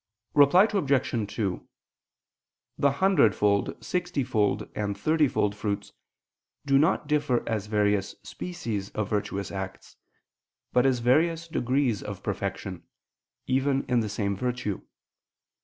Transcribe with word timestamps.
Reply 0.33 0.67
Obj. 0.73 1.31
2: 1.35 1.67
The 2.75 2.91
hundredfold, 2.93 3.83
sixtyfold, 3.85 4.67
and 4.73 4.95
thirtyfold 4.97 5.53
fruits 5.53 5.93
do 6.65 6.79
not 6.79 7.05
differ 7.05 7.47
as 7.47 7.67
various 7.67 8.15
species 8.23 8.89
of 8.95 9.07
virtuous 9.11 9.51
acts, 9.51 9.97
but 10.73 10.87
as 10.87 11.01
various 11.05 11.47
degrees 11.47 12.01
of 12.01 12.23
perfection, 12.23 12.81
even 13.45 13.83
in 13.83 13.99
the 13.99 14.09
same 14.09 14.35
virtue. 14.35 14.81